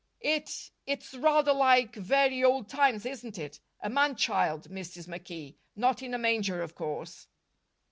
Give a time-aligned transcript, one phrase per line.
[0.23, 3.59] It it's rather like very old times, isn't it?
[3.81, 5.07] A man child, Mrs.
[5.07, 7.27] McKee, not in a manger, of course."